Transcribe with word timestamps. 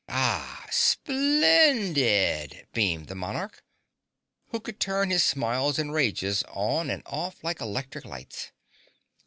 "Ah, 0.09 0.65
SPLENDID!" 0.71 2.65
beamed 2.73 3.05
the 3.07 3.13
monarch, 3.13 3.63
who 4.49 4.59
could 4.59 4.79
turn 4.79 5.11
his 5.11 5.23
smiles 5.23 5.77
and 5.77 5.93
rages 5.93 6.41
on 6.49 6.89
and 6.89 7.03
off 7.05 7.43
like 7.43 7.61
electric 7.61 8.05
lights. 8.05 8.51